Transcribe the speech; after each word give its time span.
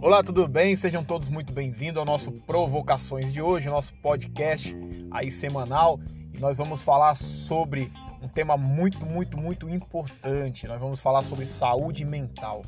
Olá, 0.00 0.22
tudo 0.22 0.46
bem? 0.46 0.76
Sejam 0.76 1.02
todos 1.02 1.28
muito 1.28 1.52
bem-vindos 1.52 1.98
ao 1.98 2.04
nosso 2.04 2.30
Provocações 2.30 3.32
de 3.32 3.42
hoje, 3.42 3.68
nosso 3.68 3.92
podcast 3.94 4.76
aí 5.10 5.30
semanal, 5.30 5.98
e 6.32 6.38
nós 6.38 6.58
vamos 6.58 6.82
falar 6.82 7.16
sobre 7.16 7.92
um 8.22 8.28
tema 8.28 8.56
muito, 8.56 9.04
muito, 9.04 9.36
muito 9.36 9.68
importante. 9.68 10.68
Nós 10.68 10.80
vamos 10.80 11.00
falar 11.00 11.22
sobre 11.24 11.44
saúde 11.44 12.04
mental. 12.04 12.62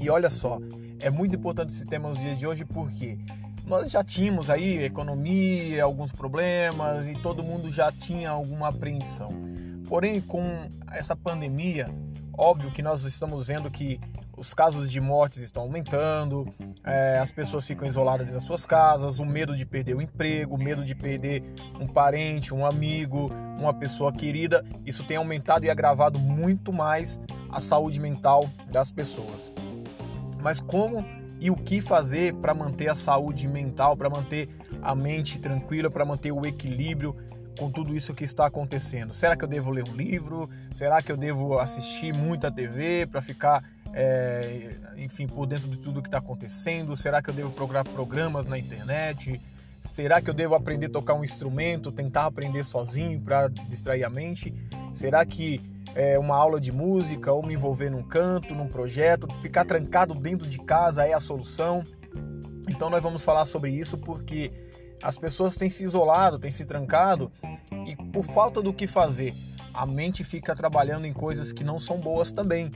E 0.00 0.10
olha 0.10 0.30
só, 0.30 0.58
é 0.98 1.10
muito 1.10 1.36
importante 1.36 1.72
esse 1.72 1.86
tema 1.86 2.08
nos 2.08 2.18
dias 2.18 2.38
de 2.38 2.46
hoje 2.46 2.64
porque 2.64 3.18
nós 3.66 3.90
já 3.90 4.02
tínhamos 4.02 4.50
aí 4.50 4.82
economia, 4.82 5.84
alguns 5.84 6.12
problemas 6.12 7.06
e 7.08 7.14
todo 7.14 7.42
mundo 7.42 7.70
já 7.70 7.90
tinha 7.90 8.30
alguma 8.30 8.68
apreensão. 8.68 9.30
Porém, 9.88 10.20
com 10.20 10.42
essa 10.90 11.14
pandemia, 11.14 11.88
óbvio 12.36 12.70
que 12.70 12.82
nós 12.82 13.04
estamos 13.04 13.46
vendo 13.46 13.70
que 13.70 14.00
os 14.36 14.54
casos 14.54 14.90
de 14.90 15.00
mortes 15.00 15.42
estão 15.42 15.62
aumentando, 15.64 16.52
é, 16.82 17.18
as 17.18 17.30
pessoas 17.30 17.66
ficam 17.66 17.86
isoladas 17.86 18.26
das 18.28 18.42
suas 18.42 18.66
casas, 18.66 19.20
o 19.20 19.24
medo 19.24 19.54
de 19.54 19.64
perder 19.64 19.94
o 19.94 20.02
emprego, 20.02 20.54
o 20.54 20.58
medo 20.58 20.84
de 20.84 20.94
perder 20.94 21.44
um 21.78 21.86
parente, 21.86 22.54
um 22.54 22.66
amigo, 22.66 23.30
uma 23.58 23.72
pessoa 23.72 24.12
querida, 24.12 24.64
isso 24.84 25.04
tem 25.04 25.16
aumentado 25.16 25.64
e 25.64 25.70
agravado 25.70 26.18
muito 26.18 26.72
mais 26.72 27.20
a 27.50 27.60
saúde 27.60 28.00
mental 28.00 28.48
das 28.70 28.90
pessoas. 28.90 29.52
Mas 30.40 30.58
como 30.58 31.04
e 31.42 31.50
o 31.50 31.56
que 31.56 31.80
fazer 31.80 32.34
para 32.34 32.54
manter 32.54 32.88
a 32.88 32.94
saúde 32.94 33.48
mental, 33.48 33.96
para 33.96 34.08
manter 34.08 34.48
a 34.80 34.94
mente 34.94 35.40
tranquila, 35.40 35.90
para 35.90 36.04
manter 36.04 36.30
o 36.30 36.46
equilíbrio 36.46 37.16
com 37.58 37.68
tudo 37.68 37.96
isso 37.96 38.14
que 38.14 38.22
está 38.22 38.46
acontecendo? 38.46 39.12
Será 39.12 39.34
que 39.34 39.42
eu 39.42 39.48
devo 39.48 39.72
ler 39.72 39.82
um 39.88 39.96
livro? 39.96 40.48
Será 40.72 41.02
que 41.02 41.10
eu 41.10 41.16
devo 41.16 41.58
assistir 41.58 42.14
muita 42.14 42.48
TV 42.48 43.08
para 43.08 43.20
ficar 43.20 43.60
é, 43.92 44.70
enfim, 44.96 45.26
por 45.26 45.44
dentro 45.44 45.68
de 45.68 45.78
tudo 45.78 46.00
que 46.00 46.06
está 46.06 46.18
acontecendo? 46.18 46.94
Será 46.94 47.20
que 47.20 47.30
eu 47.30 47.34
devo 47.34 47.50
procurar 47.50 47.82
programas 47.82 48.46
na 48.46 48.56
internet? 48.56 49.40
Será 49.82 50.22
que 50.22 50.30
eu 50.30 50.34
devo 50.34 50.54
aprender 50.54 50.86
a 50.86 50.90
tocar 50.90 51.14
um 51.14 51.24
instrumento, 51.24 51.90
tentar 51.90 52.26
aprender 52.26 52.62
sozinho 52.64 53.20
para 53.20 53.48
distrair 53.48 54.04
a 54.04 54.08
mente? 54.08 54.54
Será 54.92 55.26
que 55.26 55.60
é, 55.94 56.18
uma 56.18 56.36
aula 56.36 56.60
de 56.60 56.72
música 56.72 57.32
ou 57.32 57.44
me 57.44 57.54
envolver 57.54 57.90
num 57.90 58.02
canto, 58.02 58.54
num 58.54 58.68
projeto, 58.68 59.28
ficar 59.40 59.64
trancado 59.64 60.14
dentro 60.14 60.48
de 60.48 60.58
casa 60.58 61.06
é 61.06 61.12
a 61.12 61.20
solução? 61.20 61.84
Então 62.68 62.88
nós 62.88 63.02
vamos 63.02 63.22
falar 63.22 63.44
sobre 63.44 63.70
isso 63.70 63.98
porque 63.98 64.52
as 65.02 65.18
pessoas 65.18 65.56
têm 65.56 65.68
se 65.68 65.84
isolado, 65.84 66.38
têm 66.38 66.50
se 66.50 66.64
trancado 66.64 67.30
e 67.86 67.96
por 68.12 68.24
falta 68.24 68.62
do 68.62 68.72
que 68.72 68.86
fazer, 68.86 69.34
a 69.74 69.84
mente 69.84 70.22
fica 70.22 70.54
trabalhando 70.54 71.06
em 71.06 71.12
coisas 71.12 71.52
que 71.52 71.64
não 71.64 71.80
são 71.80 71.98
boas 71.98 72.30
também 72.30 72.70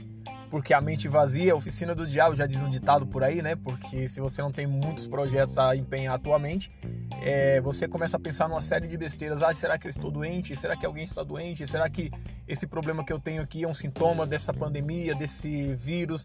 porque 0.49 0.73
a 0.73 0.81
mente 0.81 1.07
vazia, 1.07 1.53
a 1.53 1.55
oficina 1.55 1.93
do 1.93 2.07
diabo, 2.07 2.35
já 2.35 2.45
diz 2.45 2.61
um 2.61 2.69
ditado 2.69 3.05
por 3.05 3.23
aí, 3.23 3.41
né? 3.41 3.55
Porque 3.55 4.07
se 4.07 4.19
você 4.19 4.41
não 4.41 4.51
tem 4.51 4.65
muitos 4.65 5.07
projetos 5.07 5.57
a 5.57 5.75
empenhar 5.75 6.15
atualmente, 6.15 6.71
é, 7.21 7.59
você 7.61 7.87
começa 7.87 8.17
a 8.17 8.19
pensar 8.19 8.47
numa 8.47 8.61
série 8.61 8.87
de 8.87 8.97
besteiras. 8.97 9.41
Ah, 9.41 9.53
será 9.53 9.77
que 9.77 9.87
eu 9.87 9.89
estou 9.89 10.11
doente? 10.11 10.55
Será 10.55 10.75
que 10.75 10.85
alguém 10.85 11.03
está 11.03 11.23
doente? 11.23 11.65
Será 11.67 11.89
que 11.89 12.11
esse 12.47 12.67
problema 12.67 13.03
que 13.03 13.11
eu 13.11 13.19
tenho 13.19 13.41
aqui 13.41 13.63
é 13.63 13.67
um 13.67 13.73
sintoma 13.73 14.25
dessa 14.25 14.53
pandemia, 14.53 15.15
desse 15.15 15.75
vírus? 15.75 16.23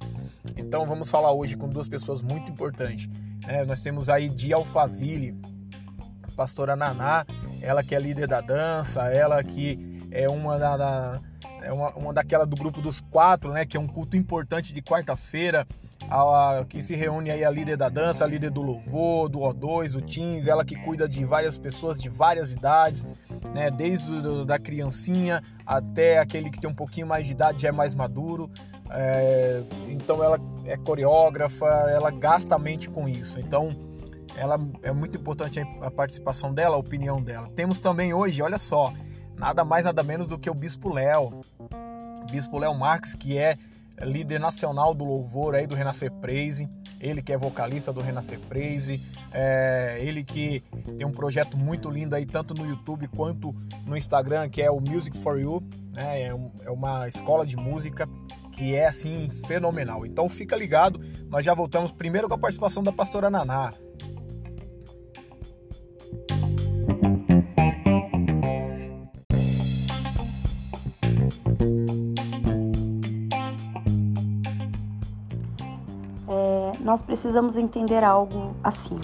Então 0.57 0.85
vamos 0.85 1.09
falar 1.09 1.33
hoje 1.33 1.57
com 1.57 1.69
duas 1.69 1.89
pessoas 1.89 2.23
muito 2.23 2.51
importantes. 2.51 3.09
É, 3.47 3.65
nós 3.65 3.81
temos 3.81 4.09
aí 4.09 4.29
de 4.29 4.53
Alphaville, 4.53 5.37
pastora 6.37 6.77
Naná, 6.77 7.27
ela 7.61 7.83
que 7.83 7.95
é 7.95 7.99
líder 7.99 8.27
da 8.27 8.41
dança, 8.41 9.13
ela 9.13 9.43
que 9.43 10.09
é 10.11 10.29
uma 10.29 10.59
da, 10.59 10.77
da 10.77 11.21
é 11.63 11.73
uma, 11.73 11.91
uma 11.91 12.13
daquela 12.13 12.45
do 12.45 12.57
grupo 12.57 12.81
dos 12.81 13.01
quatro, 13.01 13.53
né? 13.53 13.65
Que 13.65 13.77
é 13.77 13.81
um 13.81 13.87
culto 13.87 14.17
importante 14.17 14.73
de 14.73 14.83
quarta-feira, 14.83 15.67
que 16.69 16.81
se 16.81 16.95
reúne 16.95 17.31
aí 17.31 17.45
a 17.45 17.51
líder 17.51 17.77
da 17.77 17.89
dança, 17.89 18.25
a 18.25 18.27
líder 18.27 18.51
do 18.51 18.61
louvor, 18.61 19.29
do 19.29 19.39
O2, 19.41 19.97
o 19.97 20.03
Teens, 20.03 20.47
ela 20.47 20.65
que 20.65 20.77
cuida 20.77 21.09
de 21.09 21.25
várias 21.25 21.59
pessoas 21.59 22.01
de 22.01 22.09
várias 22.09 22.53
idades, 22.53 23.07
né? 23.55 23.71
Desde 23.71 24.21
do, 24.21 24.45
da 24.45 24.59
criancinha 24.59 25.43
até 25.65 26.19
aquele 26.19 26.51
que 26.51 26.61
tem 26.61 26.69
um 26.69 26.75
pouquinho 26.75 27.07
mais 27.07 27.27
de 27.27 27.33
idade, 27.33 27.63
já 27.63 27.69
é 27.69 27.73
mais 27.73 27.95
maduro. 27.95 28.51
É, 28.91 29.63
então 29.89 30.23
ela 30.23 30.39
é 30.67 30.77
coreógrafa, 30.77 31.67
ela 31.67 32.11
gasta 32.11 32.57
a 32.57 32.59
mente 32.59 32.91
com 32.91 33.09
isso. 33.09 33.39
Então 33.41 33.71
ela 34.37 34.59
é 34.83 34.93
muito 34.93 35.19
importante 35.19 35.61
a 35.81 35.91
participação 35.91 36.53
dela, 36.53 36.77
a 36.77 36.79
opinião 36.79 37.23
dela. 37.23 37.49
Temos 37.55 37.81
também 37.81 38.13
hoje, 38.13 38.43
olha 38.43 38.59
só, 38.59 38.93
nada 39.43 39.65
mais 39.65 39.85
nada 39.85 40.05
menos 40.05 40.29
do 40.29 40.39
que 40.39 40.49
o 40.49 40.55
Bispo 40.55 40.89
Léo. 40.89 41.41
Bispo 42.31 42.59
Léo 42.59 42.73
Marques, 42.75 43.13
que 43.13 43.37
é 43.37 43.59
líder 44.01 44.39
nacional 44.39 44.95
do 44.95 45.05
louvor 45.05 45.57
aí 45.57 45.67
do 45.67 45.75
Renascer 45.75 46.13
Praise, 46.13 46.69
ele 47.01 47.21
que 47.21 47.33
é 47.33 47.37
vocalista 47.37 47.93
do 47.93 48.01
Renascer 48.01 48.39
Praise, 48.39 49.03
é, 49.33 49.99
ele 50.01 50.23
que 50.23 50.63
tem 50.97 51.05
um 51.05 51.11
projeto 51.11 51.57
muito 51.57 51.91
lindo 51.91 52.15
aí 52.15 52.25
tanto 52.25 52.55
no 52.55 52.65
YouTube 52.65 53.09
quanto 53.09 53.53
no 53.85 53.97
Instagram, 53.97 54.49
que 54.49 54.63
é 54.63 54.71
o 54.71 54.81
Music 54.81 55.17
for 55.19 55.41
You, 55.41 55.61
né? 55.93 56.23
é, 56.23 56.35
um, 56.35 56.51
é 56.65 56.71
uma 56.71 57.09
escola 57.09 57.45
de 57.45 57.57
música 57.57 58.09
que 58.53 58.77
é 58.77 58.87
assim 58.87 59.29
fenomenal. 59.47 60.07
Então 60.07 60.29
fica 60.29 60.55
ligado, 60.55 61.01
nós 61.29 61.45
já 61.45 61.53
voltamos 61.53 61.91
primeiro 61.91 62.29
com 62.29 62.35
a 62.35 62.39
participação 62.39 62.83
da 62.83 62.93
pastora 62.93 63.29
Naná. 63.29 63.73
Nós 76.93 77.01
precisamos 77.01 77.57
entender 77.57 78.05
algo 78.05 78.55
assim. 78.63 79.01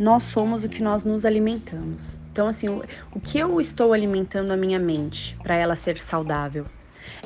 Nós 0.00 0.24
somos 0.24 0.64
o 0.64 0.68
que 0.68 0.82
nós 0.82 1.04
nos 1.04 1.24
alimentamos. 1.24 2.18
Então, 2.32 2.48
assim, 2.48 2.68
o, 2.68 2.82
o 3.14 3.20
que 3.20 3.38
eu 3.38 3.60
estou 3.60 3.92
alimentando 3.92 4.52
a 4.52 4.56
minha 4.56 4.80
mente 4.80 5.38
para 5.40 5.54
ela 5.54 5.76
ser 5.76 5.96
saudável? 5.96 6.64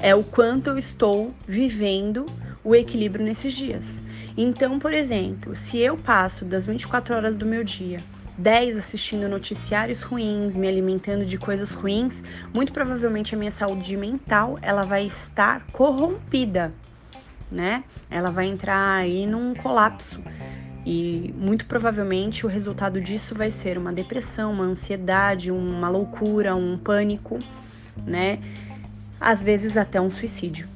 É 0.03 0.15
o 0.15 0.23
quanto 0.23 0.69
eu 0.69 0.77
estou 0.77 1.33
vivendo 1.47 2.27
o 2.63 2.75
equilíbrio 2.75 3.25
nesses 3.25 3.55
dias. 3.55 4.03
Então, 4.37 4.79
por 4.79 4.93
exemplo, 4.93 5.57
se 5.57 5.79
eu 5.79 5.97
passo 5.97 6.45
das 6.45 6.67
24 6.67 7.15
horas 7.15 7.35
do 7.35 7.47
meu 7.47 7.65
dia 7.65 7.97
10 8.37 8.77
assistindo 8.77 9.27
noticiários 9.27 10.03
ruins, 10.03 10.55
me 10.55 10.69
alimentando 10.69 11.25
de 11.25 11.39
coisas 11.39 11.73
ruins, 11.73 12.23
muito 12.53 12.75
provavelmente 12.75 13.35
a 13.35 13.39
minha 13.39 13.51
saúde 13.51 13.97
mental 13.97 14.59
ela 14.61 14.83
vai 14.83 15.07
estar 15.07 15.67
corrompida 15.73 16.75
né? 17.51 17.85
Ela 18.11 18.31
vai 18.31 18.47
entrar 18.47 18.97
aí 18.97 19.27
num 19.27 19.55
colapso. 19.55 20.21
E 20.87 21.35
muito 21.37 21.67
provavelmente 21.67 22.47
o 22.47 22.49
resultado 22.49 23.01
disso 23.01 23.35
vai 23.35 23.51
ser 23.51 23.77
uma 23.77 23.93
depressão, 23.93 24.53
uma 24.53 24.65
ansiedade, 24.65 25.51
uma 25.51 25.89
loucura, 25.89 26.55
um 26.55 26.79
pânico, 26.79 27.39
né? 28.07 28.39
Às 29.21 29.43
vezes 29.43 29.77
até 29.77 30.01
um 30.01 30.11
suicídio. 30.11 30.69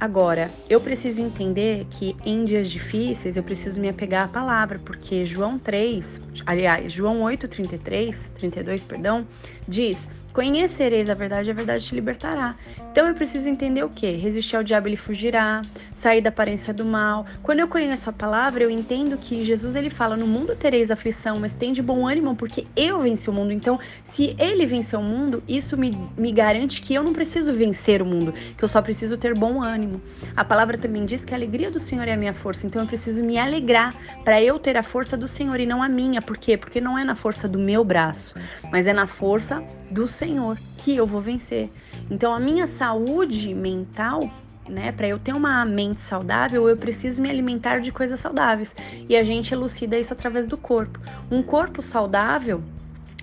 Agora, 0.00 0.48
eu 0.70 0.80
preciso 0.80 1.20
entender 1.20 1.84
que 1.90 2.16
em 2.24 2.44
dias 2.44 2.70
difíceis 2.70 3.36
eu 3.36 3.42
preciso 3.42 3.80
me 3.80 3.88
apegar 3.88 4.26
à 4.26 4.28
palavra, 4.28 4.78
porque 4.78 5.24
João 5.24 5.58
3, 5.58 6.20
aliás, 6.46 6.92
João 6.92 7.22
8, 7.22 7.48
33, 7.48 8.32
32, 8.38 8.84
perdão, 8.84 9.26
diz: 9.66 10.08
Conhecereis 10.32 11.10
a 11.10 11.14
verdade, 11.14 11.50
a 11.50 11.52
verdade 11.52 11.84
te 11.84 11.96
libertará. 11.96 12.54
Então 12.92 13.08
eu 13.08 13.14
preciso 13.14 13.48
entender 13.48 13.82
o 13.82 13.88
que? 13.88 14.12
Resistir 14.12 14.54
ao 14.54 14.62
diabo, 14.62 14.86
ele 14.86 14.96
fugirá, 14.96 15.62
sair 15.98 16.20
da 16.20 16.28
aparência 16.28 16.72
do 16.72 16.84
mal. 16.84 17.26
Quando 17.42 17.58
eu 17.58 17.68
conheço 17.68 18.08
a 18.08 18.12
palavra, 18.12 18.62
eu 18.62 18.70
entendo 18.70 19.18
que 19.18 19.42
Jesus 19.42 19.74
ele 19.74 19.90
fala: 19.90 20.16
No 20.16 20.26
mundo 20.26 20.54
tereis 20.54 20.90
aflição, 20.90 21.38
mas 21.40 21.52
tem 21.52 21.72
de 21.72 21.82
bom 21.82 22.06
ânimo, 22.06 22.36
porque 22.36 22.66
eu 22.76 23.00
venci 23.00 23.28
o 23.28 23.32
mundo. 23.32 23.52
Então, 23.52 23.78
se 24.04 24.34
ele 24.38 24.64
venceu 24.64 25.00
o 25.00 25.02
mundo, 25.02 25.42
isso 25.48 25.76
me, 25.76 25.90
me 26.16 26.32
garante 26.32 26.80
que 26.80 26.94
eu 26.94 27.02
não 27.02 27.12
preciso 27.12 27.52
vencer 27.52 28.00
o 28.00 28.06
mundo, 28.06 28.32
que 28.32 28.62
eu 28.62 28.68
só 28.68 28.80
preciso 28.80 29.18
ter 29.18 29.34
bom 29.34 29.62
ânimo. 29.62 30.00
A 30.36 30.44
palavra 30.44 30.78
também 30.78 31.04
diz 31.04 31.24
que 31.24 31.34
a 31.34 31.36
alegria 31.36 31.70
do 31.70 31.78
Senhor 31.78 32.06
é 32.06 32.12
a 32.12 32.16
minha 32.16 32.34
força, 32.34 32.66
então 32.66 32.80
eu 32.80 32.86
preciso 32.86 33.22
me 33.22 33.36
alegrar 33.36 33.94
para 34.24 34.40
eu 34.40 34.58
ter 34.58 34.76
a 34.76 34.82
força 34.82 35.16
do 35.16 35.26
Senhor 35.26 35.58
e 35.58 35.66
não 35.66 35.82
a 35.82 35.88
minha. 35.88 36.22
Por 36.22 36.36
quê? 36.36 36.56
Porque 36.56 36.80
não 36.80 36.96
é 36.96 37.04
na 37.04 37.16
força 37.16 37.48
do 37.48 37.58
meu 37.58 37.82
braço, 37.82 38.34
mas 38.70 38.86
é 38.86 38.92
na 38.92 39.06
força 39.06 39.62
do 39.90 40.06
Senhor 40.06 40.58
que 40.76 40.96
eu 40.96 41.06
vou 41.06 41.20
vencer. 41.20 41.70
Então, 42.10 42.32
a 42.32 42.38
minha 42.38 42.66
saúde 42.66 43.52
mental 43.52 44.30
né? 44.68 44.92
Para 44.92 45.08
eu 45.08 45.18
ter 45.18 45.34
uma 45.34 45.64
mente 45.64 46.00
saudável, 46.00 46.68
eu 46.68 46.76
preciso 46.76 47.20
me 47.20 47.30
alimentar 47.30 47.80
de 47.80 47.90
coisas 47.90 48.20
saudáveis. 48.20 48.74
E 49.08 49.16
a 49.16 49.22
gente 49.22 49.52
elucida 49.52 49.98
isso 49.98 50.12
através 50.12 50.46
do 50.46 50.56
corpo. 50.56 50.98
Um 51.30 51.42
corpo 51.42 51.82
saudável 51.82 52.62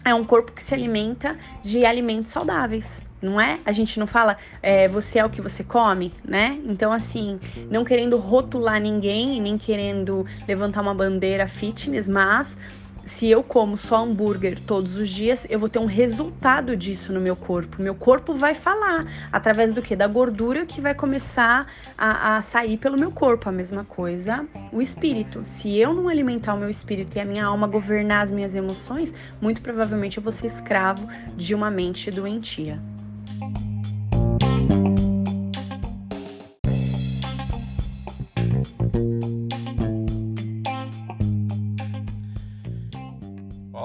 é 0.03 0.13
um 0.13 0.23
corpo 0.23 0.51
que 0.51 0.61
se 0.61 0.73
alimenta 0.73 1.35
de 1.63 1.85
alimentos 1.85 2.31
saudáveis. 2.31 3.01
Não 3.21 3.41
é? 3.41 3.57
A 3.65 3.71
gente 3.71 3.99
não 3.99 4.05
fala 4.05 4.37
é, 4.61 4.87
você 4.87 5.17
é 5.17 5.25
o 5.25 5.29
que 5.29 5.41
você 5.41 5.63
come, 5.63 6.11
né? 6.23 6.59
Então, 6.65 6.91
assim, 6.91 7.39
não 7.71 7.83
querendo 7.83 8.17
rotular 8.17 8.79
ninguém, 8.79 9.41
nem 9.41 9.57
querendo 9.57 10.27
levantar 10.47 10.81
uma 10.81 10.93
bandeira 10.93 11.47
fitness, 11.47 12.07
mas 12.07 12.55
se 13.05 13.29
eu 13.29 13.43
como 13.43 13.77
só 13.77 14.03
hambúrguer 14.03 14.59
todos 14.59 14.97
os 14.97 15.09
dias, 15.09 15.45
eu 15.49 15.59
vou 15.59 15.69
ter 15.69 15.79
um 15.79 15.85
resultado 15.85 16.75
disso 16.75 17.13
no 17.13 17.21
meu 17.21 17.35
corpo. 17.35 17.81
Meu 17.81 17.93
corpo 17.93 18.33
vai 18.33 18.53
falar 18.53 19.05
através 19.31 19.73
do 19.73 19.81
que? 19.81 19.95
Da 19.95 20.07
gordura 20.07 20.65
que 20.65 20.81
vai 20.81 20.95
começar 20.95 21.67
a, 21.97 22.37
a, 22.37 22.41
sair 22.41 22.77
pelo 22.77 22.99
meu 22.99 23.11
corpo. 23.11 23.47
A 23.47 23.51
mesma 23.51 23.83
coisa, 23.83 24.45
o 24.71 24.81
espírito. 24.81 25.41
Se 25.45 25.77
eu 25.77 25.93
não 25.93 26.09
alimentar 26.09 26.55
o 26.55 26.57
meu 26.57 26.69
espírito 26.69 27.15
e 27.15 27.19
a 27.19 27.25
minha 27.25 27.45
alma 27.45 27.67
governar 27.67 28.23
as 28.23 28.31
minhas 28.31 28.55
emoções, 28.55 29.13
muito 29.39 29.61
provavelmente 29.61 30.17
eu 30.17 30.23
vou 30.23 30.31
ser 30.31 30.47
escravo 30.47 31.07
de 31.35 31.53
uma 31.53 31.69
mente 31.69 32.09
doentia. 32.09 32.79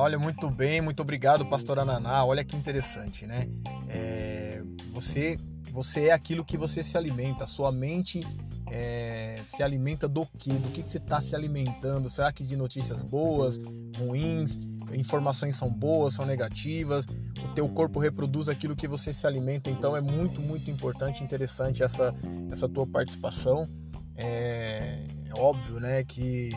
Olha, 0.00 0.18
muito 0.18 0.48
bem, 0.48 0.80
muito 0.80 1.02
obrigado, 1.02 1.44
pastora 1.44 1.84
Naná. 1.84 2.24
Olha 2.24 2.42
que 2.42 2.56
interessante, 2.56 3.26
né? 3.26 3.46
É, 3.86 4.62
você, 4.90 5.38
você 5.70 6.06
é 6.06 6.12
aquilo 6.12 6.42
que 6.42 6.56
você 6.56 6.82
se 6.82 6.96
alimenta. 6.96 7.44
Sua 7.44 7.70
mente 7.70 8.26
é, 8.70 9.38
se 9.44 9.62
alimenta 9.62 10.08
do 10.08 10.24
quê? 10.38 10.54
Do 10.54 10.70
que, 10.70 10.82
que 10.82 10.88
você 10.88 10.96
está 10.96 11.20
se 11.20 11.36
alimentando? 11.36 12.08
Será 12.08 12.32
que 12.32 12.42
de 12.42 12.56
notícias 12.56 13.02
boas, 13.02 13.60
ruins, 13.98 14.58
informações 14.94 15.54
são 15.54 15.68
boas, 15.68 16.14
são 16.14 16.24
negativas? 16.24 17.04
O 17.44 17.48
teu 17.54 17.68
corpo 17.68 18.00
reproduz 18.00 18.48
aquilo 18.48 18.74
que 18.74 18.88
você 18.88 19.12
se 19.12 19.26
alimenta. 19.26 19.68
Então 19.68 19.94
é 19.94 20.00
muito, 20.00 20.40
muito 20.40 20.70
importante, 20.70 21.22
interessante 21.22 21.82
essa, 21.82 22.14
essa 22.50 22.66
tua 22.66 22.86
participação. 22.86 23.68
É, 24.16 25.04
é 25.26 25.38
óbvio, 25.38 25.78
né, 25.78 26.02
que 26.04 26.52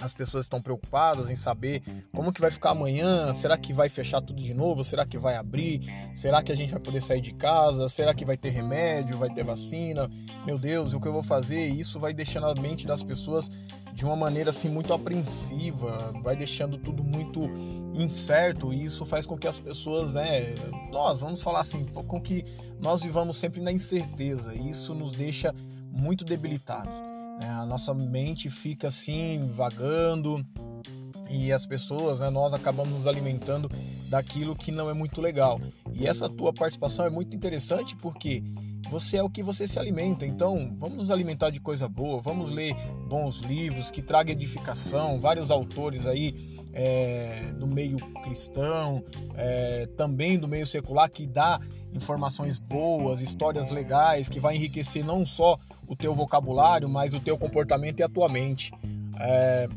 as 0.00 0.12
pessoas 0.12 0.44
estão 0.44 0.60
preocupadas 0.60 1.30
em 1.30 1.36
saber 1.36 1.82
como 2.12 2.32
que 2.32 2.40
vai 2.40 2.50
ficar 2.50 2.70
amanhã, 2.70 3.32
será 3.32 3.56
que 3.56 3.72
vai 3.72 3.88
fechar 3.88 4.20
tudo 4.20 4.42
de 4.42 4.52
novo, 4.52 4.82
será 4.82 5.06
que 5.06 5.16
vai 5.16 5.36
abrir, 5.36 5.82
será 6.14 6.42
que 6.42 6.50
a 6.50 6.54
gente 6.54 6.72
vai 6.72 6.80
poder 6.80 7.00
sair 7.00 7.20
de 7.20 7.32
casa, 7.32 7.88
será 7.88 8.12
que 8.12 8.24
vai 8.24 8.36
ter 8.36 8.50
remédio, 8.50 9.16
vai 9.16 9.32
ter 9.32 9.44
vacina, 9.44 10.10
meu 10.44 10.58
Deus, 10.58 10.94
o 10.94 11.00
que 11.00 11.06
eu 11.06 11.12
vou 11.12 11.22
fazer? 11.22 11.62
Isso 11.66 12.00
vai 12.00 12.12
deixando 12.12 12.46
a 12.46 12.54
mente 12.54 12.86
das 12.86 13.02
pessoas 13.02 13.50
de 13.92 14.04
uma 14.04 14.16
maneira 14.16 14.50
assim 14.50 14.68
muito 14.68 14.92
apreensiva, 14.92 16.12
vai 16.22 16.34
deixando 16.34 16.76
tudo 16.76 17.04
muito 17.04 17.48
incerto 17.94 18.72
e 18.72 18.84
isso 18.84 19.06
faz 19.06 19.24
com 19.24 19.38
que 19.38 19.46
as 19.46 19.60
pessoas, 19.60 20.16
é, 20.16 20.52
nós 20.90 21.20
vamos 21.20 21.42
falar 21.42 21.60
assim, 21.60 21.86
com 21.86 22.20
que 22.20 22.44
nós 22.80 23.00
vivamos 23.02 23.36
sempre 23.36 23.60
na 23.60 23.70
incerteza 23.70 24.52
e 24.52 24.68
isso 24.68 24.92
nos 24.92 25.12
deixa 25.12 25.54
muito 25.92 26.24
debilitados. 26.24 27.13
Né? 27.38 27.48
A 27.48 27.66
nossa 27.66 27.92
mente 27.92 28.50
fica 28.50 28.88
assim, 28.88 29.40
vagando 29.52 30.44
e 31.30 31.52
as 31.52 31.66
pessoas, 31.66 32.20
né, 32.20 32.30
nós 32.30 32.54
acabamos 32.54 32.92
nos 32.92 33.06
alimentando 33.06 33.70
daquilo 34.08 34.54
que 34.54 34.70
não 34.70 34.88
é 34.88 34.94
muito 34.94 35.20
legal. 35.20 35.60
E 35.92 36.06
essa 36.06 36.28
tua 36.28 36.52
participação 36.52 37.04
é 37.04 37.10
muito 37.10 37.34
interessante 37.34 37.96
porque 37.96 38.42
você 38.90 39.16
é 39.16 39.22
o 39.22 39.30
que 39.30 39.42
você 39.42 39.66
se 39.66 39.78
alimenta. 39.78 40.26
Então, 40.26 40.76
vamos 40.78 40.96
nos 40.96 41.10
alimentar 41.10 41.50
de 41.50 41.60
coisa 41.60 41.88
boa, 41.88 42.20
vamos 42.20 42.50
ler 42.50 42.74
bons 43.08 43.40
livros 43.40 43.90
que 43.90 44.02
tragam 44.02 44.32
edificação, 44.32 45.18
vários 45.18 45.50
autores 45.50 46.06
aí 46.06 46.53
é, 46.74 47.52
do 47.56 47.66
meio 47.66 47.96
cristão, 48.22 49.02
é, 49.36 49.86
também 49.96 50.38
do 50.38 50.48
meio 50.48 50.66
secular, 50.66 51.08
que 51.08 51.26
dá 51.26 51.60
informações 51.92 52.58
boas, 52.58 53.20
histórias 53.20 53.70
legais, 53.70 54.28
que 54.28 54.40
vai 54.40 54.56
enriquecer 54.56 55.04
não 55.04 55.24
só 55.24 55.58
o 55.86 55.94
teu 55.94 56.14
vocabulário, 56.14 56.88
mas 56.88 57.14
o 57.14 57.20
teu 57.20 57.38
comportamento 57.38 58.00
e 58.00 58.02
a 58.02 58.08
tua 58.08 58.28
mente. 58.28 58.72
É, 59.20 59.68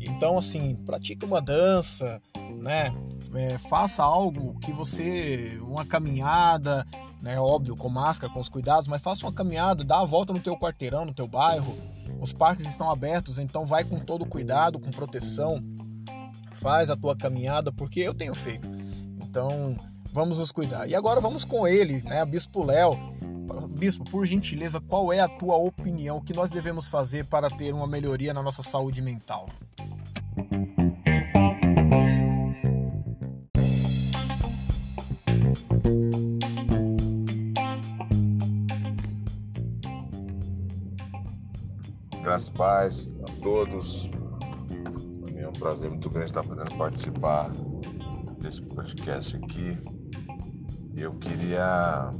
então, 0.00 0.38
assim, 0.38 0.74
pratique 0.86 1.24
uma 1.24 1.42
dança, 1.42 2.20
né? 2.58 2.94
É, 3.34 3.58
faça 3.58 4.02
algo 4.02 4.58
que 4.60 4.72
você, 4.72 5.58
uma 5.60 5.84
caminhada, 5.84 6.86
né? 7.20 7.38
Óbvio, 7.38 7.76
com 7.76 7.88
máscara, 7.88 8.32
com 8.32 8.40
os 8.40 8.48
cuidados, 8.48 8.88
mas 8.88 9.02
faça 9.02 9.26
uma 9.26 9.32
caminhada, 9.32 9.84
dá 9.84 10.00
a 10.00 10.04
volta 10.04 10.32
no 10.32 10.40
teu 10.40 10.56
quarteirão, 10.56 11.04
no 11.04 11.12
teu 11.12 11.26
bairro. 11.26 11.76
Os 12.20 12.32
parques 12.32 12.66
estão 12.66 12.90
abertos, 12.90 13.38
então 13.38 13.66
vai 13.66 13.84
com 13.84 13.98
todo 13.98 14.24
cuidado, 14.24 14.78
com 14.78 14.90
proteção 14.90 15.62
faz 16.64 16.88
a 16.88 16.96
tua 16.96 17.14
caminhada, 17.14 17.70
porque 17.70 18.00
eu 18.00 18.14
tenho 18.14 18.34
feito. 18.34 18.66
Então, 19.22 19.76
vamos 20.10 20.38
nos 20.38 20.50
cuidar. 20.50 20.88
E 20.88 20.94
agora 20.94 21.20
vamos 21.20 21.44
com 21.44 21.68
ele, 21.68 22.00
né, 22.00 22.24
Bispo 22.24 22.64
Léo. 22.64 22.98
Bispo, 23.78 24.02
por 24.02 24.24
gentileza, 24.24 24.80
qual 24.80 25.12
é 25.12 25.20
a 25.20 25.28
tua 25.28 25.56
opinião? 25.56 26.16
O 26.16 26.22
que 26.22 26.32
nós 26.32 26.50
devemos 26.50 26.86
fazer 26.86 27.26
para 27.26 27.50
ter 27.50 27.74
uma 27.74 27.86
melhoria 27.86 28.32
na 28.32 28.42
nossa 28.42 28.62
saúde 28.62 29.02
mental? 29.02 29.46
Graças 42.22 42.48
paz 42.48 43.12
a 43.22 43.42
todos 43.42 44.10
prazer 45.64 45.88
muito 45.88 46.10
grande 46.10 46.26
estar 46.26 46.42
podendo 46.42 46.76
participar 46.76 47.50
desse 48.38 48.60
podcast 48.60 49.34
aqui. 49.34 49.78
Eu 50.94 51.14
queria 51.14 52.12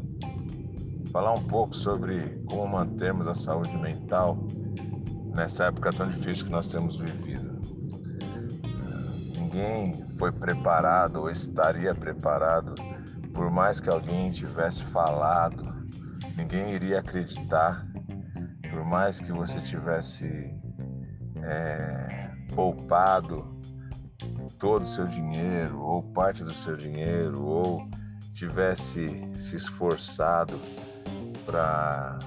falar 1.13 1.35
um 1.35 1.45
pouco 1.45 1.77
sobre 1.77 2.43
como 2.47 2.67
mantermos 2.67 3.27
a 3.27 3.35
saúde 3.35 3.77
mental 3.77 4.39
nessa 5.35 5.65
época 5.65 5.93
tão 5.93 6.09
difícil 6.09 6.47
que 6.47 6.53
nós 6.53 6.67
temos 6.69 6.99
vivido. 6.99 7.61
Ninguém 9.39 9.93
foi 10.17 10.33
preparado 10.33 11.17
ou 11.17 11.29
estaria 11.29 11.95
preparado, 11.95 12.75
por 13.35 13.51
mais 13.51 13.79
que 13.79 13.91
alguém 13.91 14.31
tivesse 14.31 14.83
falado, 14.85 15.87
ninguém 16.35 16.73
iria 16.73 17.01
acreditar, 17.01 17.87
por 18.71 18.87
mais 18.87 19.21
que 19.21 19.33
você 19.33 19.61
tivesse. 19.61 20.25
É, 21.43 22.14
poupado 22.55 23.45
todo 24.59 24.83
o 24.83 24.87
seu 24.87 25.07
dinheiro 25.07 25.81
ou 25.81 26.03
parte 26.03 26.45
do 26.45 26.55
seu 26.55 26.77
dinheiro 26.77 27.45
ou 27.45 27.87
tivesse 28.33 29.31
se 29.35 29.57
esforçado 29.57 30.59
para 31.45 32.19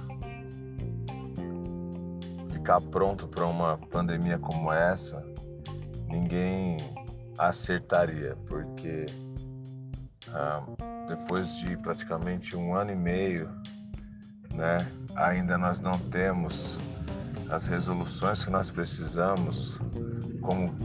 ficar 2.49 2.81
pronto 2.81 3.27
para 3.27 3.45
uma 3.45 3.77
pandemia 3.77 4.37
como 4.37 4.71
essa, 4.71 5.23
ninguém 6.07 6.77
acertaria, 7.37 8.35
porque 8.45 9.05
ah, 10.29 10.63
depois 11.07 11.57
de 11.57 11.77
praticamente 11.77 12.55
um 12.55 12.75
ano 12.75 12.91
e 12.91 12.95
meio, 12.95 13.49
né, 14.53 14.85
ainda 15.15 15.57
nós 15.57 15.79
não 15.79 15.97
temos 15.97 16.77
as 17.49 17.65
resoluções 17.65 18.43
que 18.43 18.51
nós 18.51 18.69
precisamos 18.69 19.79
como, 20.41 20.75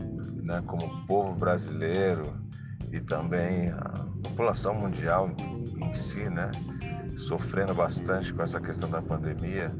né, 0.41 0.61
como 0.65 1.05
povo 1.05 1.33
brasileiro 1.33 2.33
e 2.91 2.99
também 2.99 3.69
a 3.69 3.89
população 4.23 4.73
mundial 4.75 5.29
em 5.77 5.93
si, 5.93 6.29
né, 6.29 6.51
sofrendo 7.17 7.73
bastante 7.73 8.33
com 8.33 8.41
essa 8.41 8.59
questão 8.59 8.89
da 8.89 9.01
pandemia, 9.01 9.71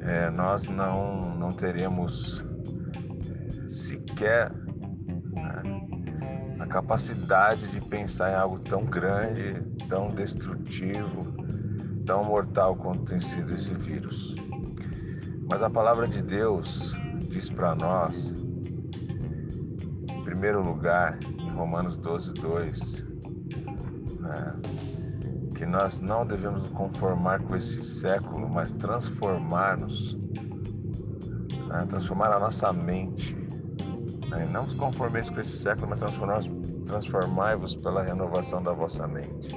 é, 0.00 0.30
nós 0.30 0.66
não, 0.68 1.36
não 1.36 1.52
teremos 1.52 2.44
é, 3.64 3.68
sequer 3.68 4.52
né, 5.32 5.62
a 6.58 6.66
capacidade 6.66 7.68
de 7.68 7.80
pensar 7.80 8.32
em 8.32 8.34
algo 8.34 8.58
tão 8.58 8.84
grande, 8.84 9.62
tão 9.88 10.08
destrutivo, 10.14 11.32
tão 12.04 12.24
mortal 12.24 12.74
quanto 12.76 13.04
tem 13.04 13.20
sido 13.20 13.54
esse 13.54 13.74
vírus. 13.74 14.34
Mas 15.50 15.62
a 15.62 15.70
palavra 15.70 16.06
de 16.06 16.20
Deus 16.20 16.94
diz 17.20 17.48
para 17.48 17.74
nós, 17.74 18.34
em 20.10 20.22
primeiro 20.22 20.62
lugar, 20.62 21.18
em 21.38 21.48
Romanos 21.50 21.96
12, 21.96 22.34
2, 22.34 23.04
né, 24.20 24.54
que 25.54 25.64
nós 25.64 26.00
não 26.00 26.26
devemos 26.26 26.62
nos 26.62 26.70
conformar 26.70 27.40
com 27.40 27.56
esse 27.56 27.82
século, 27.82 28.46
mas 28.46 28.72
transformar-nos, 28.72 30.18
né, 31.66 31.86
transformar 31.88 32.30
a 32.30 32.38
nossa 32.38 32.70
mente. 32.70 33.34
Né, 34.28 34.46
não 34.52 34.64
vos 34.64 34.74
conformeis 34.74 35.30
com 35.30 35.40
esse 35.40 35.56
século, 35.56 35.88
mas 35.88 36.00
transformai-vos 36.84 37.74
pela 37.74 38.02
renovação 38.02 38.62
da 38.62 38.74
vossa 38.74 39.08
mente, 39.08 39.48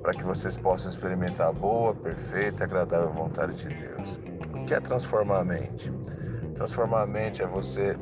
para 0.00 0.14
que 0.14 0.24
vocês 0.24 0.56
possam 0.56 0.90
experimentar 0.90 1.48
a 1.48 1.52
boa, 1.52 1.94
perfeita 1.94 2.62
e 2.62 2.64
agradável 2.64 3.12
vontade 3.12 3.54
de 3.56 3.68
Deus 3.68 4.35
que 4.66 4.74
é 4.74 4.80
transformar 4.80 5.38
a 5.40 5.44
mente? 5.44 5.90
Transformar 6.54 7.02
a 7.02 7.06
mente 7.06 7.40
é 7.40 7.46
você 7.46 7.96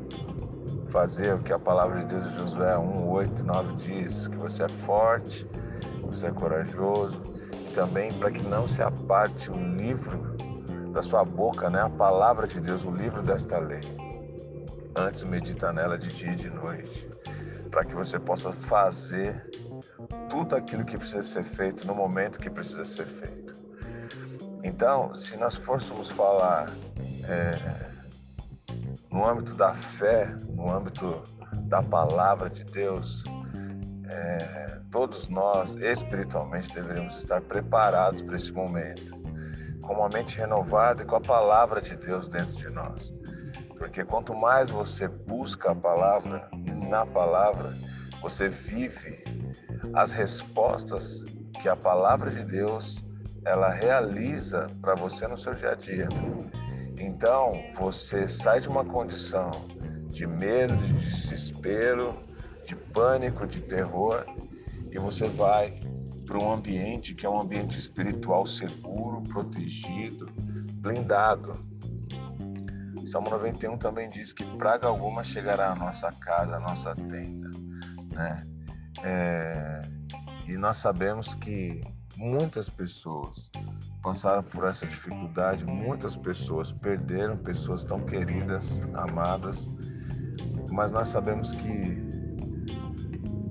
fazer 0.89 1.35
o 1.35 1.39
que 1.41 1.53
a 1.53 1.59
palavra 1.59 2.01
de 2.01 2.07
Deus 2.07 2.33
em 2.33 2.39
Josué 2.39 2.79
1, 2.79 3.09
8, 3.11 3.45
9 3.45 3.75
diz, 3.77 4.29
que 4.29 4.37
você 4.37 4.63
é 4.65 4.69
forte, 4.69 5.47
você 6.03 6.29
é 6.29 6.31
corajoso, 6.31 7.21
e 7.53 7.75
também 7.75 8.13
para 8.15 8.31
que 8.31 8.43
não 8.43 8.67
se 8.67 8.83
aparte 8.83 9.51
o 9.51 9.55
livro 9.55 10.35
da 10.93 11.03
sua 11.03 11.25
boca, 11.25 11.69
né? 11.69 11.83
a 11.83 11.91
palavra 11.91 12.47
de 12.47 12.61
Deus, 12.61 12.85
o 12.85 12.91
livro 12.91 13.23
desta 13.23 13.59
lei. 13.59 13.83
antes 14.97 15.25
medita 15.25 15.73
nela 15.73 15.99
de 15.99 16.09
dia 16.13 16.33
e 16.33 16.37
de 16.37 16.49
noite, 16.49 17.11
para 17.71 17.85
que 17.85 17.95
você 17.95 18.19
possa 18.19 18.53
fazer 18.53 19.51
tudo 20.31 20.55
aquilo 20.57 20.85
que 20.85 20.97
precisa 20.97 21.23
ser 21.23 21.43
feito 21.43 21.87
no 21.87 21.95
momento 21.95 22.39
que 22.39 22.49
precisa 22.49 22.85
ser 22.85 23.07
feito. 23.07 23.44
Então, 24.65 25.13
se 25.13 25.37
nós 25.37 25.55
fôssemos 25.55 26.11
falar 26.11 26.73
é, 27.29 27.59
no 29.13 29.29
âmbito 29.29 29.55
da 29.55 29.75
fé, 29.75 30.35
no 30.49 30.71
âmbito 30.73 31.23
da 31.69 31.83
palavra 31.83 32.49
de 32.49 32.65
Deus, 32.65 33.23
é, 34.09 34.81
todos 34.91 35.29
nós 35.29 35.75
espiritualmente 35.75 36.73
deveríamos 36.73 37.19
estar 37.19 37.43
preparados 37.43 38.23
para 38.23 38.37
esse 38.37 38.51
momento, 38.53 39.15
com 39.83 39.93
uma 39.93 40.09
mente 40.09 40.39
renovada 40.39 41.03
e 41.03 41.05
com 41.05 41.17
a 41.17 41.21
palavra 41.21 41.83
de 41.83 41.95
Deus 41.97 42.27
dentro 42.27 42.55
de 42.55 42.71
nós. 42.71 43.15
Porque 43.77 44.03
quanto 44.03 44.35
mais 44.35 44.71
você 44.71 45.07
busca 45.07 45.73
a 45.73 45.75
palavra, 45.75 46.49
na 46.89 47.05
palavra, 47.05 47.71
você 48.23 48.49
vive 48.49 49.23
as 49.93 50.13
respostas 50.13 51.23
que 51.61 51.69
a 51.69 51.77
palavra 51.77 52.31
de 52.31 52.47
Deus 52.47 53.04
ela 53.45 53.71
realiza 53.71 54.67
para 54.81 54.95
você 54.95 55.27
no 55.27 55.37
seu 55.37 55.55
dia 55.55 55.73
a 55.73 55.75
dia. 55.75 56.09
Então, 56.99 57.53
você 57.75 58.27
sai 58.27 58.61
de 58.61 58.69
uma 58.69 58.85
condição 58.85 59.51
de 60.09 60.27
medo, 60.27 60.77
de 60.77 60.93
desespero, 60.93 62.15
de 62.65 62.75
pânico, 62.75 63.47
de 63.47 63.61
terror, 63.61 64.25
e 64.91 64.99
você 64.99 65.27
vai 65.27 65.79
para 66.25 66.39
um 66.39 66.53
ambiente 66.53 67.15
que 67.15 67.27
é 67.27 67.29
um 67.29 67.39
ambiente 67.39 67.79
espiritual 67.79 68.47
seguro, 68.47 69.23
protegido, 69.23 70.27
blindado. 70.75 71.53
Salmo 73.07 73.29
91 73.29 73.77
também 73.77 74.09
diz 74.09 74.33
que 74.33 74.45
praga 74.57 74.87
alguma 74.87 75.23
chegará 75.23 75.73
à 75.73 75.75
nossa 75.75 76.11
casa, 76.11 76.57
à 76.57 76.61
nossa 76.61 76.95
tenda, 76.95 77.51
né? 78.13 78.47
É, 79.03 79.81
e 80.49 80.57
nós 80.57 80.79
sabemos 80.79 81.35
que 81.35 81.83
muitas 82.17 82.69
pessoas 82.69 83.51
passaram 84.03 84.43
por 84.43 84.65
essa 84.65 84.87
dificuldade, 84.87 85.65
muitas 85.65 86.17
pessoas 86.17 86.73
perderam 86.73 87.37
pessoas 87.37 87.85
tão 87.85 88.01
queridas, 88.01 88.81
amadas, 88.95 89.71
mas 90.71 90.93
nós 90.93 91.09
sabemos 91.09 91.53
que 91.53 92.05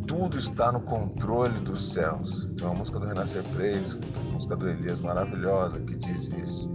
tudo 0.08 0.38
está 0.38 0.72
no 0.72 0.82
controle 0.82 1.60
dos 1.62 1.94
céus. 1.94 2.50
Tem 2.58 2.68
uma 2.68 2.76
música 2.76 3.00
do 3.00 3.06
Renascer 3.06 3.44
Praise, 3.56 4.00
uma 4.22 4.34
música 4.34 4.56
do 4.56 4.70
Elias 4.70 5.00
maravilhosa 5.00 5.80
que 5.80 5.96
diz 5.98 6.28
isso, 6.28 6.70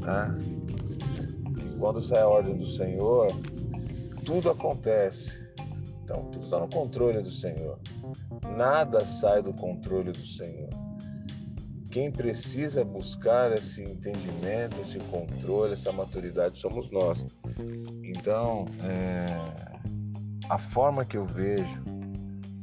né? 0.00 0.38
Quando 1.78 2.00
sai 2.00 2.22
a 2.22 2.28
ordem 2.28 2.56
do 2.56 2.66
Senhor, 2.66 3.28
tudo 4.24 4.50
acontece. 4.50 5.42
Então, 6.04 6.24
tudo 6.30 6.44
está 6.44 6.58
no 6.58 6.68
controle 6.68 7.22
do 7.22 7.30
Senhor. 7.30 7.78
Nada 8.56 9.04
sai 9.04 9.42
do 9.42 9.52
controle 9.52 10.12
do 10.12 10.24
Senhor. 10.24 10.68
Quem 11.92 12.10
precisa 12.10 12.82
buscar 12.82 13.52
esse 13.52 13.82
entendimento, 13.82 14.80
esse 14.80 14.98
controle, 14.98 15.74
essa 15.74 15.92
maturidade 15.92 16.58
somos 16.58 16.90
nós. 16.90 17.26
Então, 18.02 18.64
é, 18.82 19.36
a 20.48 20.56
forma 20.56 21.04
que 21.04 21.18
eu 21.18 21.26
vejo, 21.26 21.84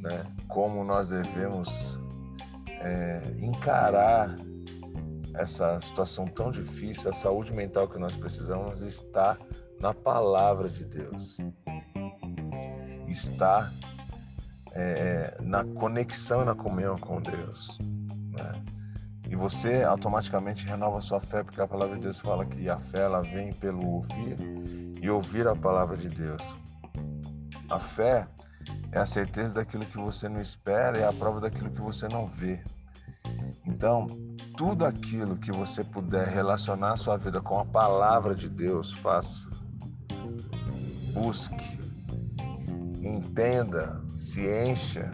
né, 0.00 0.26
como 0.48 0.82
nós 0.82 1.10
devemos 1.10 1.96
é, 2.66 3.22
encarar 3.38 4.34
essa 5.34 5.78
situação 5.78 6.26
tão 6.26 6.50
difícil, 6.50 7.08
a 7.08 7.14
saúde 7.14 7.52
mental 7.52 7.86
que 7.86 8.00
nós 8.00 8.16
precisamos, 8.16 8.82
está 8.82 9.38
na 9.80 9.94
palavra 9.94 10.68
de 10.68 10.84
Deus. 10.84 11.36
Está 13.06 13.72
é, 14.72 15.36
na 15.40 15.64
conexão 15.64 16.42
e 16.42 16.44
na 16.46 16.54
comunhão 16.56 16.98
com 16.98 17.22
Deus. 17.22 17.78
E 19.30 19.36
você 19.36 19.84
automaticamente 19.84 20.66
renova 20.66 21.00
sua 21.00 21.20
fé, 21.20 21.44
porque 21.44 21.60
a 21.60 21.68
palavra 21.68 21.94
de 21.94 22.02
Deus 22.02 22.18
fala 22.18 22.44
que 22.44 22.68
a 22.68 22.76
fé 22.78 23.02
ela 23.02 23.22
vem 23.22 23.52
pelo 23.52 23.86
ouvir 23.86 24.36
e 25.00 25.08
ouvir 25.08 25.46
a 25.46 25.54
palavra 25.54 25.96
de 25.96 26.08
Deus. 26.08 26.42
A 27.70 27.78
fé 27.78 28.26
é 28.90 28.98
a 28.98 29.06
certeza 29.06 29.54
daquilo 29.54 29.86
que 29.86 29.96
você 29.96 30.28
não 30.28 30.40
espera 30.40 30.98
é 30.98 31.06
a 31.06 31.12
prova 31.12 31.40
daquilo 31.40 31.70
que 31.70 31.80
você 31.80 32.08
não 32.08 32.26
vê. 32.26 32.60
Então, 33.64 34.08
tudo 34.56 34.84
aquilo 34.84 35.36
que 35.36 35.52
você 35.52 35.84
puder 35.84 36.26
relacionar 36.26 36.94
a 36.94 36.96
sua 36.96 37.16
vida 37.16 37.40
com 37.40 37.60
a 37.60 37.64
palavra 37.64 38.34
de 38.34 38.48
Deus, 38.48 38.92
faça. 38.94 39.48
Busque, 41.14 41.78
entenda, 43.00 44.02
se 44.18 44.40
encha, 44.40 45.12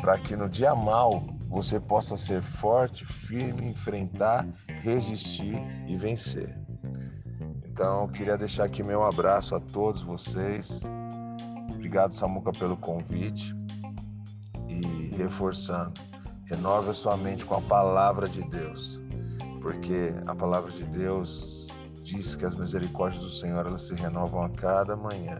para 0.00 0.18
que 0.18 0.34
no 0.34 0.48
dia 0.48 0.74
mal 0.74 1.35
você 1.48 1.78
possa 1.78 2.16
ser 2.16 2.42
forte, 2.42 3.04
firme, 3.04 3.70
enfrentar, 3.70 4.46
resistir 4.80 5.56
e 5.86 5.96
vencer. 5.96 6.56
Então, 7.64 8.08
queria 8.08 8.36
deixar 8.36 8.64
aqui 8.64 8.82
meu 8.82 9.04
abraço 9.04 9.54
a 9.54 9.60
todos 9.60 10.02
vocês. 10.02 10.80
Obrigado, 11.70 12.14
Samuca, 12.14 12.52
pelo 12.52 12.76
convite. 12.76 13.54
E 14.68 15.14
reforçando, 15.16 16.00
renove 16.46 16.90
a 16.90 16.94
sua 16.94 17.16
mente 17.16 17.44
com 17.44 17.54
a 17.54 17.60
palavra 17.60 18.28
de 18.28 18.42
Deus, 18.42 19.00
porque 19.62 20.12
a 20.26 20.34
palavra 20.34 20.70
de 20.72 20.84
Deus 20.84 21.68
diz 22.02 22.36
que 22.36 22.44
as 22.44 22.54
misericórdias 22.54 23.22
do 23.22 23.30
Senhor 23.30 23.66
elas 23.66 23.82
se 23.82 23.94
renovam 23.94 24.42
a 24.42 24.50
cada 24.50 24.96
manhã. 24.96 25.38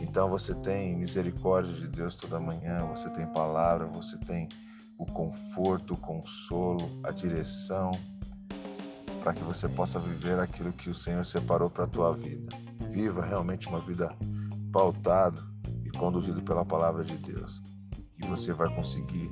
Então 0.00 0.28
você 0.28 0.54
tem 0.54 0.96
misericórdia 0.96 1.72
de 1.72 1.88
Deus 1.88 2.16
toda 2.16 2.38
manhã, 2.40 2.78
você 2.86 3.08
tem 3.10 3.26
palavra, 3.26 3.86
você 3.86 4.18
tem 4.18 4.48
o 4.98 5.06
conforto, 5.06 5.94
o 5.94 5.96
consolo, 5.96 7.00
a 7.02 7.10
direção, 7.10 7.90
para 9.22 9.32
que 9.32 9.42
você 9.42 9.68
possa 9.68 9.98
viver 9.98 10.38
aquilo 10.38 10.72
que 10.72 10.90
o 10.90 10.94
Senhor 10.94 11.24
separou 11.24 11.70
para 11.70 11.84
a 11.84 11.88
tua 11.88 12.14
vida. 12.14 12.54
Viva 12.90 13.24
realmente 13.24 13.68
uma 13.68 13.80
vida 13.80 14.14
pautada 14.72 15.40
e 15.84 15.90
conduzida 15.90 16.40
pela 16.42 16.64
palavra 16.64 17.04
de 17.04 17.16
Deus. 17.16 17.62
E 18.22 18.26
você 18.26 18.52
vai 18.52 18.72
conseguir 18.74 19.30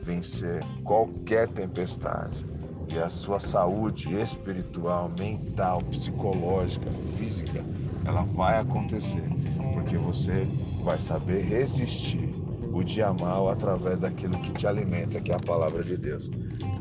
vencer 0.00 0.62
qualquer 0.84 1.48
tempestade. 1.48 2.46
E 2.92 2.98
a 2.98 3.08
sua 3.08 3.40
saúde 3.40 4.14
espiritual, 4.14 5.10
mental, 5.18 5.80
psicológica, 5.82 6.90
física, 7.16 7.64
ela 8.04 8.22
vai 8.22 8.60
acontecer, 8.60 9.24
porque 9.72 9.96
você 9.96 10.46
vai 10.82 10.98
saber 10.98 11.40
resistir 11.40 12.33
o 12.74 12.82
dia 12.82 13.12
mal 13.12 13.48
através 13.48 14.00
daquilo 14.00 14.36
que 14.40 14.52
te 14.52 14.66
alimenta, 14.66 15.20
que 15.20 15.30
é 15.30 15.36
a 15.36 15.40
palavra 15.40 15.82
de 15.82 15.96
Deus. 15.96 16.28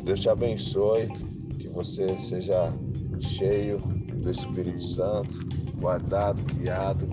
Deus 0.03 0.19
te 0.19 0.29
abençoe, 0.29 1.07
que 1.59 1.69
você 1.69 2.07
seja 2.19 2.73
cheio 3.19 3.77
do 3.77 4.29
Espírito 4.29 4.81
Santo, 4.81 5.39
guardado, 5.79 6.41
guiado 6.55 7.07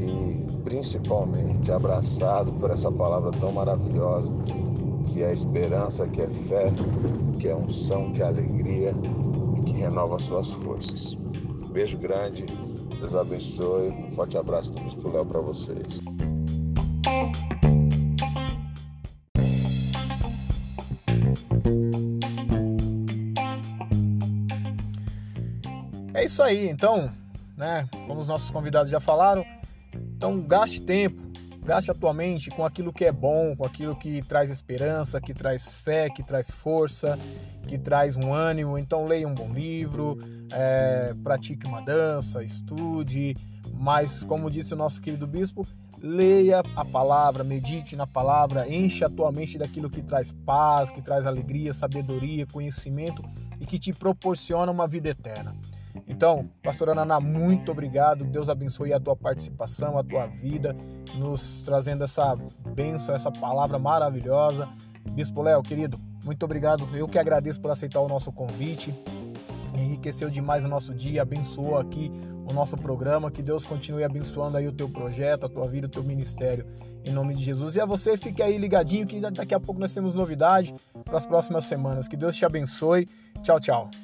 e 0.00 0.44
principalmente 0.62 1.72
abraçado 1.72 2.52
por 2.52 2.70
essa 2.70 2.92
palavra 2.92 3.30
tão 3.32 3.52
maravilhosa, 3.52 4.32
que 5.12 5.22
é 5.22 5.32
esperança, 5.32 6.06
que 6.06 6.20
é 6.20 6.28
fé, 6.28 6.70
que 7.38 7.48
é 7.48 7.56
unção, 7.56 8.12
que 8.12 8.22
é 8.22 8.26
alegria 8.26 8.94
e 9.56 9.60
que 9.62 9.72
renova 9.72 10.18
suas 10.18 10.50
forças. 10.52 11.16
Beijo 11.72 11.98
grande, 11.98 12.44
Deus 13.00 13.14
abençoe, 13.14 13.88
um 13.88 14.12
forte 14.12 14.36
abraço 14.38 14.72
do 14.72 14.80
Bispo 14.82 15.08
Léo 15.08 15.26
para 15.26 15.40
vocês. 15.40 16.00
É 26.24 26.26
isso 26.26 26.42
aí, 26.42 26.70
então, 26.70 27.12
né? 27.54 27.86
Como 28.06 28.18
os 28.18 28.28
nossos 28.28 28.50
convidados 28.50 28.90
já 28.90 28.98
falaram, 28.98 29.44
então 30.16 30.40
gaste 30.40 30.80
tempo, 30.80 31.22
gaste 31.62 31.90
a 31.90 31.94
tua 31.94 32.14
mente 32.14 32.48
com 32.48 32.64
aquilo 32.64 32.94
que 32.94 33.04
é 33.04 33.12
bom, 33.12 33.54
com 33.54 33.66
aquilo 33.66 33.94
que 33.94 34.22
traz 34.22 34.48
esperança, 34.48 35.20
que 35.20 35.34
traz 35.34 35.74
fé, 35.74 36.08
que 36.08 36.22
traz 36.22 36.50
força, 36.50 37.18
que 37.68 37.76
traz 37.76 38.16
um 38.16 38.32
ânimo. 38.32 38.78
Então 38.78 39.04
leia 39.04 39.28
um 39.28 39.34
bom 39.34 39.52
livro, 39.52 40.16
é, 40.50 41.14
pratique 41.22 41.66
uma 41.66 41.82
dança, 41.82 42.42
estude. 42.42 43.36
Mas 43.74 44.24
como 44.24 44.50
disse 44.50 44.72
o 44.72 44.78
nosso 44.78 45.02
querido 45.02 45.26
bispo, 45.26 45.66
leia 46.00 46.62
a 46.74 46.86
palavra, 46.86 47.44
medite 47.44 47.96
na 47.96 48.06
palavra, 48.06 48.66
enche 48.66 49.04
a 49.04 49.10
tua 49.10 49.30
mente 49.30 49.58
daquilo 49.58 49.90
que 49.90 50.00
traz 50.02 50.32
paz, 50.32 50.90
que 50.90 51.02
traz 51.02 51.26
alegria, 51.26 51.74
sabedoria, 51.74 52.46
conhecimento 52.46 53.22
e 53.60 53.66
que 53.66 53.78
te 53.78 53.92
proporciona 53.92 54.72
uma 54.72 54.88
vida 54.88 55.10
eterna. 55.10 55.54
Então, 56.08 56.48
pastora 56.62 56.94
Naná, 56.94 57.20
muito 57.20 57.70
obrigado. 57.70 58.24
Deus 58.24 58.48
abençoe 58.48 58.92
a 58.92 59.00
tua 59.00 59.16
participação, 59.16 59.98
a 59.98 60.04
tua 60.04 60.26
vida, 60.26 60.76
nos 61.14 61.62
trazendo 61.62 62.04
essa 62.04 62.36
bênção, 62.74 63.14
essa 63.14 63.30
palavra 63.30 63.78
maravilhosa. 63.78 64.68
Bispo 65.10 65.42
Léo, 65.42 65.62
querido, 65.62 65.98
muito 66.24 66.44
obrigado. 66.44 66.88
Eu 66.96 67.06
que 67.06 67.18
agradeço 67.18 67.60
por 67.60 67.70
aceitar 67.70 68.00
o 68.00 68.08
nosso 68.08 68.32
convite. 68.32 68.94
enriqueceu 69.74 70.30
demais 70.30 70.64
o 70.64 70.68
nosso 70.68 70.94
dia, 70.94 71.22
abençoou 71.22 71.76
aqui 71.76 72.10
o 72.48 72.52
nosso 72.52 72.76
programa. 72.76 73.30
Que 73.30 73.42
Deus 73.42 73.64
continue 73.64 74.04
abençoando 74.04 74.56
aí 74.56 74.66
o 74.66 74.72
teu 74.72 74.88
projeto, 74.88 75.46
a 75.46 75.48
tua 75.48 75.66
vida, 75.66 75.86
o 75.86 75.90
teu 75.90 76.02
ministério, 76.02 76.66
em 77.04 77.12
nome 77.12 77.34
de 77.34 77.42
Jesus. 77.42 77.76
E 77.76 77.80
a 77.80 77.86
você, 77.86 78.16
fique 78.16 78.42
aí 78.42 78.56
ligadinho 78.58 79.06
que 79.06 79.20
daqui 79.20 79.54
a 79.54 79.60
pouco 79.60 79.80
nós 79.80 79.92
temos 79.92 80.14
novidade 80.14 80.74
para 81.04 81.16
as 81.16 81.26
próximas 81.26 81.64
semanas. 81.64 82.08
Que 82.08 82.16
Deus 82.16 82.36
te 82.36 82.44
abençoe. 82.44 83.06
Tchau, 83.42 83.60
tchau. 83.60 84.03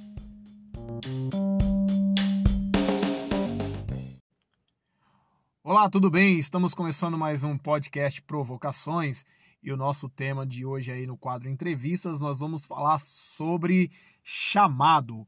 Olá, 5.71 5.89
tudo 5.89 6.11
bem? 6.11 6.37
Estamos 6.37 6.75
começando 6.75 7.17
mais 7.17 7.45
um 7.45 7.57
podcast 7.57 8.21
Provocações 8.23 9.25
e 9.63 9.71
o 9.71 9.77
nosso 9.77 10.09
tema 10.09 10.45
de 10.45 10.67
hoje 10.67 10.91
aí 10.91 11.07
no 11.07 11.17
quadro 11.17 11.49
Entrevistas 11.49 12.19
nós 12.19 12.41
vamos 12.41 12.65
falar 12.65 12.99
sobre 12.99 13.89
chamado. 14.21 15.25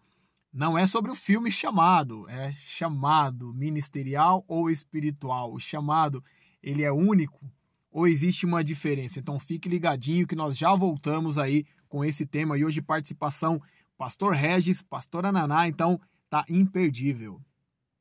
Não 0.53 0.77
é 0.77 0.85
sobre 0.85 1.13
o 1.13 1.15
filme 1.15 1.49
chamado, 1.49 2.29
é 2.29 2.51
chamado 2.55 3.55
ministerial 3.55 4.45
ou 4.49 4.69
espiritual. 4.69 5.55
O 5.55 5.61
chamado, 5.61 6.25
ele 6.61 6.83
é 6.83 6.91
único 6.91 7.49
ou 7.89 8.09
existe 8.09 8.45
uma 8.45 8.65
diferença? 8.65 9.21
Então 9.21 9.39
fique 9.39 9.69
ligadinho 9.69 10.27
que 10.27 10.35
nós 10.35 10.59
já 10.59 10.75
voltamos 10.75 11.39
aí 11.39 11.65
com 11.89 12.05
esse 12.05 12.27
tema 12.27 12.59
e 12.59 12.65
hoje 12.65 12.83
participação 12.83 13.63
Pastor 13.97 14.35
Regis, 14.35 14.83
Pastora 14.83 15.31
Naná, 15.31 15.69
então 15.69 16.01
tá 16.29 16.45
imperdível. 16.49 17.41